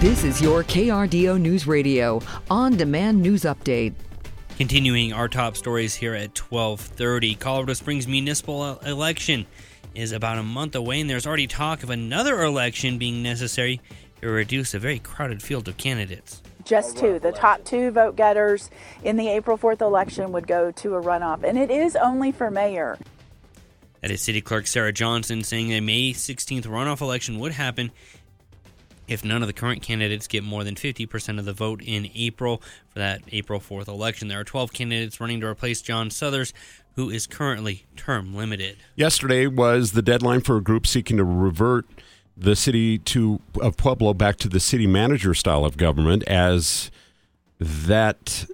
This 0.00 0.24
is 0.24 0.40
your 0.40 0.64
KRDO 0.64 1.38
News 1.38 1.66
Radio 1.66 2.22
on 2.50 2.74
demand 2.74 3.20
news 3.20 3.42
update. 3.42 3.92
Continuing 4.56 5.12
our 5.12 5.28
top 5.28 5.58
stories 5.58 5.94
here 5.94 6.14
at 6.14 6.34
12:30, 6.34 7.34
Colorado 7.38 7.74
Springs 7.74 8.08
municipal 8.08 8.78
election 8.78 9.44
is 9.94 10.12
about 10.12 10.38
a 10.38 10.42
month 10.42 10.74
away 10.74 11.02
and 11.02 11.10
there's 11.10 11.26
already 11.26 11.46
talk 11.46 11.82
of 11.82 11.90
another 11.90 12.42
election 12.42 12.96
being 12.96 13.22
necessary 13.22 13.78
to 14.22 14.30
reduce 14.30 14.72
a 14.72 14.78
very 14.78 14.98
crowded 15.00 15.42
field 15.42 15.68
of 15.68 15.76
candidates. 15.76 16.40
Just 16.64 16.96
two. 16.96 17.18
The 17.18 17.32
top 17.32 17.62
two 17.64 17.90
vote 17.90 18.16
getters 18.16 18.70
in 19.04 19.18
the 19.18 19.28
April 19.28 19.58
4th 19.58 19.82
election 19.82 20.32
would 20.32 20.46
go 20.46 20.70
to 20.70 20.94
a 20.94 21.02
runoff, 21.02 21.42
and 21.42 21.58
it 21.58 21.70
is 21.70 21.94
only 21.94 22.32
for 22.32 22.50
mayor. 22.50 22.96
That 24.00 24.10
is 24.10 24.22
City 24.22 24.40
Clerk 24.40 24.66
Sarah 24.66 24.94
Johnson 24.94 25.44
saying 25.44 25.72
a 25.72 25.82
May 25.82 26.14
16th 26.14 26.64
runoff 26.64 27.02
election 27.02 27.38
would 27.38 27.52
happen 27.52 27.92
if 29.10 29.24
none 29.24 29.42
of 29.42 29.48
the 29.48 29.52
current 29.52 29.82
candidates 29.82 30.28
get 30.28 30.44
more 30.44 30.62
than 30.62 30.76
50% 30.76 31.38
of 31.38 31.44
the 31.44 31.52
vote 31.52 31.82
in 31.82 32.08
April 32.14 32.62
for 32.88 33.00
that 33.00 33.20
April 33.32 33.58
4th 33.58 33.88
election. 33.88 34.28
There 34.28 34.38
are 34.38 34.44
12 34.44 34.72
candidates 34.72 35.20
running 35.20 35.40
to 35.40 35.48
replace 35.48 35.82
John 35.82 36.10
Suthers, 36.10 36.54
who 36.94 37.10
is 37.10 37.26
currently 37.26 37.86
term 37.96 38.34
limited. 38.34 38.76
Yesterday 38.94 39.48
was 39.48 39.92
the 39.92 40.00
deadline 40.00 40.42
for 40.42 40.56
a 40.56 40.62
group 40.62 40.86
seeking 40.86 41.16
to 41.16 41.24
revert 41.24 41.86
the 42.36 42.54
city 42.54 42.98
to 42.98 43.40
of 43.60 43.76
Pueblo 43.76 44.14
back 44.14 44.36
to 44.36 44.48
the 44.48 44.60
city 44.60 44.86
manager 44.86 45.34
style 45.34 45.64
of 45.64 45.76
government 45.76 46.22
as 46.28 46.90
that 47.58 48.46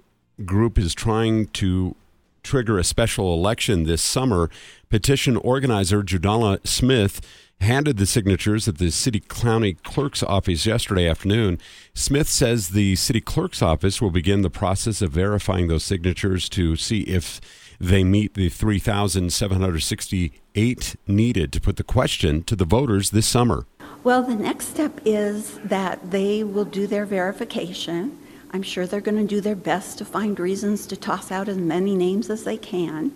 group 0.43 0.77
is 0.77 0.93
trying 0.95 1.47
to 1.47 1.95
trigger 2.41 2.79
a 2.79 2.83
special 2.83 3.33
election 3.33 3.83
this 3.83 4.01
summer. 4.01 4.49
Petition 4.89 5.37
organizer 5.37 6.01
Judala 6.01 6.65
Smith 6.65 7.21
handed 7.61 7.97
the 7.97 8.05
signatures 8.05 8.67
at 8.67 8.77
the 8.77 8.91
city 8.91 9.19
county 9.19 9.73
clerk's 9.73 10.21
office 10.23 10.65
yesterday 10.65 11.07
afternoon. 11.07 11.59
Smith 11.93 12.29
says 12.29 12.69
the 12.69 12.95
city 12.95 13.21
clerk's 13.21 13.61
office 13.61 14.01
will 14.01 14.11
begin 14.11 14.41
the 14.41 14.49
process 14.49 15.01
of 15.01 15.11
verifying 15.11 15.67
those 15.67 15.83
signatures 15.83 16.49
to 16.49 16.75
see 16.75 17.01
if 17.01 17.39
they 17.79 18.03
meet 18.03 18.33
the 18.33 18.49
3,768 18.49 20.95
needed 21.07 21.53
to 21.53 21.61
put 21.61 21.75
the 21.75 21.83
question 21.83 22.41
to 22.43 22.55
the 22.55 22.65
voters 22.65 23.11
this 23.11 23.27
summer. 23.27 23.67
Well, 24.03 24.23
the 24.23 24.35
next 24.35 24.69
step 24.69 24.99
is 25.05 25.59
that 25.59 26.09
they 26.11 26.43
will 26.43 26.65
do 26.65 26.87
their 26.87 27.05
verification. 27.05 28.17
I'm 28.51 28.63
sure 28.63 28.87
they're 28.87 29.01
going 29.01 29.17
to 29.17 29.27
do 29.27 29.41
their 29.41 29.55
best 29.55 29.97
to 29.97 30.05
find 30.05 30.39
reasons 30.39 30.87
to 30.87 30.95
toss 30.95 31.31
out 31.31 31.49
as 31.49 31.57
many 31.57 31.95
names 31.95 32.29
as 32.29 32.45
they 32.45 32.57
can. 32.57 33.11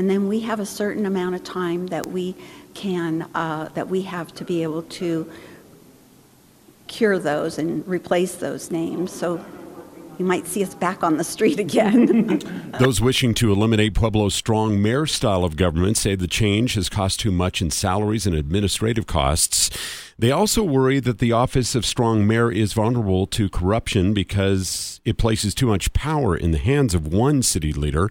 And 0.00 0.08
then 0.08 0.28
we 0.28 0.40
have 0.40 0.60
a 0.60 0.64
certain 0.64 1.04
amount 1.04 1.34
of 1.34 1.44
time 1.44 1.88
that 1.88 2.06
we 2.06 2.34
can, 2.72 3.28
uh, 3.34 3.68
that 3.74 3.88
we 3.88 4.00
have 4.00 4.32
to 4.36 4.46
be 4.46 4.62
able 4.62 4.84
to 4.84 5.30
cure 6.86 7.18
those 7.18 7.58
and 7.58 7.86
replace 7.86 8.36
those 8.36 8.70
names. 8.70 9.12
So 9.12 9.44
you 10.18 10.24
might 10.24 10.46
see 10.46 10.62
us 10.62 10.74
back 10.74 11.04
on 11.04 11.18
the 11.18 11.22
street 11.22 11.60
again. 11.66 12.38
Those 12.78 13.02
wishing 13.02 13.34
to 13.34 13.52
eliminate 13.52 13.92
Pueblo's 13.92 14.34
strong 14.34 14.80
mayor 14.80 15.04
style 15.04 15.44
of 15.44 15.56
government 15.56 15.98
say 15.98 16.14
the 16.14 16.26
change 16.26 16.74
has 16.76 16.88
cost 16.88 17.20
too 17.20 17.30
much 17.30 17.60
in 17.60 17.70
salaries 17.70 18.26
and 18.26 18.34
administrative 18.34 19.06
costs. 19.06 19.68
They 20.18 20.30
also 20.30 20.62
worry 20.62 20.98
that 21.00 21.18
the 21.18 21.32
office 21.32 21.74
of 21.74 21.84
strong 21.84 22.26
mayor 22.26 22.50
is 22.50 22.72
vulnerable 22.72 23.26
to 23.26 23.50
corruption 23.50 24.14
because 24.14 25.02
it 25.04 25.18
places 25.18 25.54
too 25.54 25.66
much 25.66 25.92
power 25.92 26.34
in 26.34 26.52
the 26.52 26.58
hands 26.58 26.94
of 26.94 27.06
one 27.06 27.42
city 27.42 27.74
leader. 27.74 28.10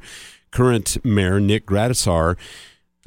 Current 0.51 1.03
Mayor 1.05 1.39
Nick 1.39 1.65
Gradisar 1.65 2.37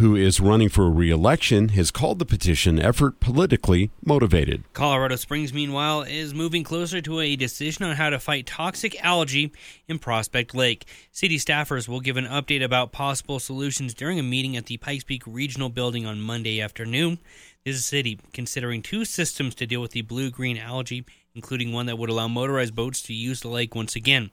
who 0.03 0.17
is 0.17 0.41
running 0.41 0.69
for 0.69 0.91
re-election, 0.91 1.69
has 1.71 1.93
called 1.93 2.19
the 2.19 2.25
petition 2.27 2.81
effort 2.81 3.21
politically 3.21 3.91
motivated. 4.05 4.65
Colorado 4.73 5.15
Springs, 5.15 5.53
meanwhile, 5.53 6.03
is 6.03 6.35
moving 6.35 6.65
closer 6.65 7.01
to 7.01 7.21
a 7.21 7.37
decision 7.37 7.85
on 7.85 7.95
how 7.95 8.11
to 8.11 8.19
fight 8.19 8.45
toxic 8.45 9.01
algae 9.05 9.53
in 9.87 10.01
Prospect 10.01 10.57
Lake. 10.57 10.87
City 11.13 11.39
staffers 11.39 11.89
will 11.89 12.01
give 12.01 12.17
an 12.17 12.27
update 12.27 12.65
about 12.65 12.91
possible 12.91 13.39
solutions 13.39 13.95
during 13.95 14.19
a 14.19 14.25
meeting 14.25 14.57
at 14.57 14.67
the 14.67 14.77
Pikes 14.77 15.05
Peak 15.05 15.23
Regional 15.25 15.69
Building 15.69 16.05
on 16.05 16.21
Monday 16.21 16.61
afternoon. 16.61 17.21
This 17.65 17.77
is 17.77 17.85
city 17.85 18.19
considering 18.33 18.83
two 18.83 19.05
systems 19.05 19.55
to 19.55 19.67
deal 19.67 19.81
with 19.81 19.93
the 19.93 20.03
blue-green 20.03 20.59
algae, 20.59 21.05
including 21.33 21.73
one 21.73 21.87
that 21.87 21.97
would 21.97 22.11
allow 22.11 22.27
motorized 22.27 22.75
boats 22.75 23.03
to 23.03 23.15
use 23.15 23.41
the 23.41 23.49
lake 23.49 23.77
once 23.77 23.95
again. 23.95 24.33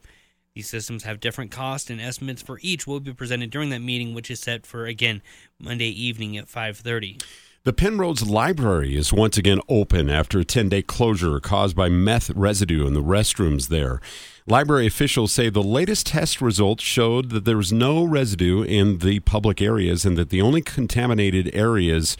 These 0.60 0.68
systems 0.68 1.04
have 1.04 1.20
different 1.20 1.50
costs 1.50 1.88
and 1.88 2.02
estimates 2.02 2.42
for 2.42 2.58
each 2.60 2.86
will 2.86 3.00
be 3.00 3.14
presented 3.14 3.48
during 3.48 3.70
that 3.70 3.80
meeting, 3.80 4.12
which 4.12 4.30
is 4.30 4.40
set 4.40 4.66
for 4.66 4.84
again 4.84 5.22
Monday 5.58 5.88
evening 5.88 6.36
at 6.36 6.50
5:30. 6.50 7.16
The 7.64 7.72
Penrose 7.72 8.24
Library 8.24 8.94
is 8.94 9.10
once 9.10 9.38
again 9.38 9.62
open 9.70 10.10
after 10.10 10.38
a 10.38 10.44
10 10.44 10.68
day 10.68 10.82
closure 10.82 11.40
caused 11.40 11.74
by 11.74 11.88
meth 11.88 12.28
residue 12.28 12.86
in 12.86 12.92
the 12.92 13.02
restrooms 13.02 13.68
there. 13.68 14.02
Library 14.46 14.86
officials 14.86 15.32
say 15.32 15.48
the 15.48 15.62
latest 15.62 16.08
test 16.08 16.42
results 16.42 16.84
showed 16.84 17.30
that 17.30 17.46
there 17.46 17.56
was 17.56 17.72
no 17.72 18.04
residue 18.04 18.62
in 18.62 18.98
the 18.98 19.20
public 19.20 19.62
areas 19.62 20.04
and 20.04 20.18
that 20.18 20.28
the 20.28 20.42
only 20.42 20.60
contaminated 20.60 21.50
areas 21.54 22.18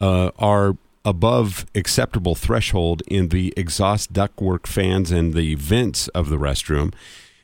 uh, 0.00 0.30
are 0.38 0.76
above 1.04 1.66
acceptable 1.74 2.36
threshold 2.36 3.02
in 3.08 3.30
the 3.30 3.52
exhaust 3.56 4.12
ductwork 4.12 4.68
fans 4.68 5.10
and 5.10 5.34
the 5.34 5.56
vents 5.56 6.06
of 6.08 6.28
the 6.28 6.38
restroom. 6.38 6.94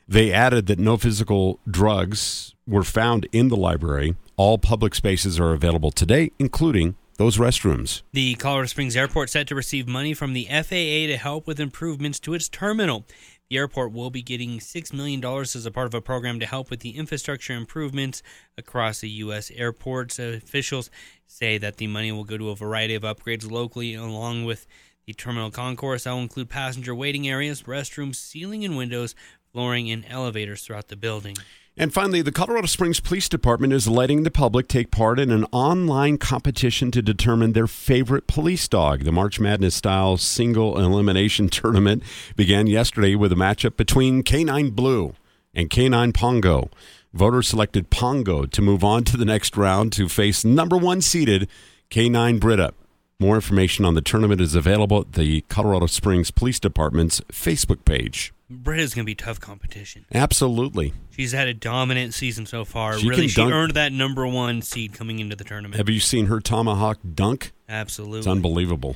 They 0.09 0.33
added 0.33 0.65
that 0.65 0.79
no 0.79 0.97
physical 0.97 1.59
drugs 1.69 2.55
were 2.65 2.83
found 2.83 3.27
in 3.31 3.49
the 3.49 3.55
library. 3.55 4.15
All 4.37 4.57
public 4.57 4.95
spaces 4.95 5.39
are 5.39 5.53
available 5.53 5.91
today, 5.91 6.31
including 6.39 6.95
those 7.17 7.37
restrooms. 7.37 8.01
The 8.11 8.33
Colorado 8.33 8.65
Springs 8.65 8.95
Airport 8.95 9.29
set 9.29 9.45
to 9.49 9.55
receive 9.55 9.87
money 9.87 10.15
from 10.15 10.33
the 10.33 10.45
FAA 10.45 11.05
to 11.11 11.17
help 11.17 11.45
with 11.45 11.59
improvements 11.59 12.19
to 12.21 12.33
its 12.33 12.49
terminal. 12.49 13.05
The 13.51 13.57
airport 13.57 13.91
will 13.91 14.09
be 14.09 14.23
getting 14.23 14.57
$6 14.57 14.93
million 14.93 15.23
as 15.23 15.63
a 15.63 15.69
part 15.69 15.85
of 15.85 15.93
a 15.93 16.01
program 16.01 16.39
to 16.39 16.47
help 16.47 16.71
with 16.71 16.79
the 16.79 16.97
infrastructure 16.97 17.53
improvements 17.53 18.23
across 18.57 19.01
the 19.01 19.09
U.S. 19.09 19.51
airports. 19.51 20.17
Officials 20.17 20.89
say 21.27 21.59
that 21.59 21.77
the 21.77 21.85
money 21.85 22.11
will 22.11 22.23
go 22.23 22.37
to 22.37 22.49
a 22.49 22.55
variety 22.55 22.95
of 22.95 23.03
upgrades 23.03 23.49
locally, 23.49 23.93
along 23.93 24.45
with 24.45 24.65
the 25.05 25.13
terminal 25.13 25.49
concourse. 25.49 26.03
That 26.03 26.11
will 26.11 26.19
include 26.19 26.49
passenger 26.49 26.93
waiting 26.93 27.27
areas, 27.27 27.63
restrooms, 27.63 28.15
ceiling 28.15 28.63
and 28.63 28.77
windows, 28.77 29.15
flooring, 29.51 29.89
and 29.89 30.05
elevators 30.09 30.63
throughout 30.63 30.87
the 30.87 30.95
building. 30.95 31.35
And 31.77 31.93
finally, 31.93 32.21
the 32.21 32.33
Colorado 32.33 32.67
Springs 32.67 32.99
Police 32.99 33.29
Department 33.29 33.71
is 33.71 33.87
letting 33.87 34.23
the 34.23 34.31
public 34.31 34.67
take 34.67 34.91
part 34.91 35.17
in 35.17 35.31
an 35.31 35.45
online 35.53 36.17
competition 36.17 36.91
to 36.91 37.01
determine 37.01 37.53
their 37.53 37.67
favorite 37.67 38.27
police 38.27 38.67
dog. 38.67 39.05
The 39.05 39.13
March 39.13 39.39
Madness 39.39 39.75
style 39.75 40.17
single 40.17 40.77
elimination 40.77 41.47
tournament 41.49 42.03
began 42.35 42.67
yesterday 42.67 43.15
with 43.15 43.31
a 43.31 43.35
matchup 43.35 43.77
between 43.77 44.23
K9 44.23 44.75
Blue 44.75 45.13
and 45.53 45.69
K9 45.69 46.13
Pongo. 46.13 46.69
Voters 47.13 47.47
selected 47.47 47.89
Pongo 47.89 48.45
to 48.45 48.61
move 48.61 48.83
on 48.83 49.05
to 49.05 49.15
the 49.15 49.23
next 49.25 49.55
round 49.55 49.93
to 49.93 50.09
face 50.09 50.43
number 50.43 50.77
one 50.77 50.99
seeded 50.99 51.47
K9 51.89 52.41
Brita. 52.41 52.73
More 53.21 53.35
information 53.35 53.85
on 53.85 53.95
the 53.95 54.01
tournament 54.01 54.41
is 54.41 54.53
available 54.53 54.99
at 54.99 55.13
the 55.13 55.41
Colorado 55.47 55.85
Springs 55.85 56.29
Police 56.29 56.59
Department's 56.59 57.21
Facebook 57.31 57.85
page. 57.85 58.33
Britta's 58.49 58.95
going 58.95 59.03
to 59.03 59.09
be 59.09 59.15
tough 59.15 59.39
competition. 59.39 60.05
Absolutely. 60.13 60.93
She's 61.11 61.33
had 61.33 61.47
a 61.47 61.53
dominant 61.53 62.15
season 62.15 62.47
so 62.47 62.65
far. 62.65 62.97
She 62.97 63.07
really, 63.07 63.27
she 63.27 63.41
earned 63.41 63.75
that 63.75 63.91
number 63.93 64.25
one 64.25 64.63
seed 64.63 64.93
coming 64.93 65.19
into 65.19 65.35
the 65.35 65.43
tournament. 65.43 65.75
Have 65.75 65.89
you 65.89 65.99
seen 65.99 66.25
her 66.25 66.39
tomahawk 66.39 66.97
dunk? 67.13 67.51
Absolutely. 67.67 68.19
It's 68.19 68.27
unbelievable. 68.27 68.95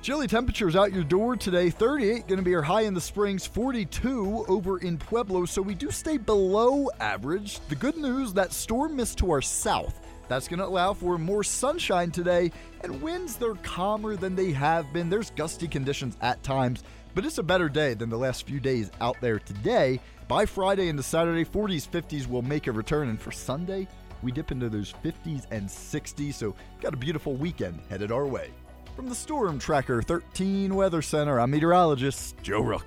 Chilly 0.00 0.26
temperatures 0.26 0.74
out 0.74 0.92
your 0.92 1.04
door 1.04 1.36
today. 1.36 1.68
38 1.70 2.26
going 2.26 2.38
to 2.38 2.44
be 2.44 2.54
our 2.54 2.62
high 2.62 2.80
in 2.80 2.94
the 2.94 3.00
Springs, 3.00 3.46
42 3.46 4.46
over 4.48 4.78
in 4.78 4.96
Pueblo. 4.96 5.44
So 5.44 5.60
we 5.60 5.74
do 5.74 5.90
stay 5.90 6.16
below 6.16 6.88
average. 6.98 7.60
The 7.68 7.76
good 7.76 7.98
news 7.98 8.32
that 8.32 8.52
storm 8.52 8.96
missed 8.96 9.18
to 9.18 9.30
our 9.30 9.42
south. 9.42 10.00
That's 10.28 10.48
going 10.48 10.60
to 10.60 10.66
allow 10.66 10.94
for 10.94 11.18
more 11.18 11.44
sunshine 11.44 12.10
today, 12.10 12.52
and 12.82 13.02
winds 13.02 13.36
they're 13.36 13.54
calmer 13.56 14.16
than 14.16 14.34
they 14.34 14.50
have 14.52 14.90
been. 14.92 15.10
There's 15.10 15.30
gusty 15.30 15.68
conditions 15.68 16.16
at 16.22 16.42
times, 16.42 16.82
but 17.14 17.24
it's 17.24 17.38
a 17.38 17.42
better 17.42 17.68
day 17.68 17.94
than 17.94 18.10
the 18.10 18.18
last 18.18 18.46
few 18.46 18.60
days 18.60 18.90
out 19.00 19.16
there 19.20 19.38
today. 19.38 20.00
By 20.28 20.46
Friday 20.46 20.88
into 20.88 21.02
Saturday, 21.02 21.44
40s, 21.44 21.88
50s 21.88 22.26
will 22.26 22.42
make 22.42 22.66
a 22.66 22.72
return, 22.72 23.08
and 23.08 23.20
for 23.20 23.32
Sunday, 23.32 23.86
we 24.22 24.32
dip 24.32 24.52
into 24.52 24.68
those 24.68 24.94
50s 25.04 25.46
and 25.50 25.68
60s. 25.68 26.34
So, 26.34 26.54
got 26.80 26.94
a 26.94 26.96
beautiful 26.96 27.34
weekend 27.34 27.80
headed 27.90 28.12
our 28.12 28.26
way. 28.26 28.50
From 28.96 29.08
the 29.08 29.14
Storm 29.14 29.58
Tracker 29.58 30.02
13 30.02 30.74
Weather 30.74 31.02
Center, 31.02 31.40
I'm 31.40 31.50
meteorologist 31.50 32.36
Joe 32.42 32.60
Rook. 32.60 32.86